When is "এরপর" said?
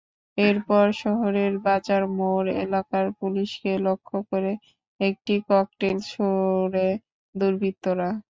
0.37-0.85